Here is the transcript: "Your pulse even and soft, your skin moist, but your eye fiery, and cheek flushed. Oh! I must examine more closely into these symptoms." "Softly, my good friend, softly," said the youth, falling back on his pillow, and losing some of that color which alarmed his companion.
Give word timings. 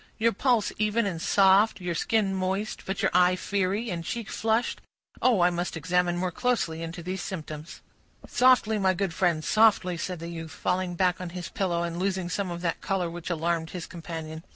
"Your 0.17 0.33
pulse 0.33 0.71
even 0.79 1.05
and 1.05 1.21
soft, 1.21 1.79
your 1.79 1.93
skin 1.93 2.33
moist, 2.33 2.87
but 2.87 3.03
your 3.03 3.11
eye 3.13 3.35
fiery, 3.35 3.91
and 3.91 4.03
cheek 4.03 4.31
flushed. 4.31 4.81
Oh! 5.21 5.41
I 5.41 5.51
must 5.51 5.77
examine 5.77 6.17
more 6.17 6.31
closely 6.31 6.81
into 6.81 7.03
these 7.03 7.21
symptoms." 7.21 7.81
"Softly, 8.27 8.79
my 8.79 8.95
good 8.95 9.13
friend, 9.13 9.43
softly," 9.43 9.97
said 9.97 10.17
the 10.17 10.29
youth, 10.29 10.49
falling 10.49 10.95
back 10.95 11.21
on 11.21 11.29
his 11.37 11.49
pillow, 11.49 11.83
and 11.83 11.99
losing 11.99 12.29
some 12.29 12.49
of 12.49 12.61
that 12.61 12.81
color 12.81 13.11
which 13.11 13.29
alarmed 13.29 13.69
his 13.69 13.85
companion. 13.85 14.43